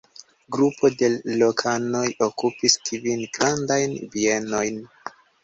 [0.53, 1.09] Grupo de
[1.41, 4.83] lokanoj okupis kvin grandajn bienojn.